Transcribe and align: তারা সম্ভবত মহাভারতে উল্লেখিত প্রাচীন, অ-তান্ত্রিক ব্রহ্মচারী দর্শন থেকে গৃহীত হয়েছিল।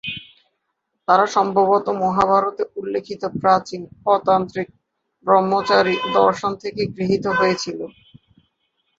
তারা 1.07 1.25
সম্ভবত 1.35 1.85
মহাভারতে 2.01 2.63
উল্লেখিত 2.75 3.21
প্রাচীন, 3.41 3.81
অ-তান্ত্রিক 4.05 4.67
ব্রহ্মচারী 5.25 5.95
দর্শন 6.17 6.51
থেকে 6.63 6.81
গৃহীত 6.95 7.25
হয়েছিল। 7.39 7.79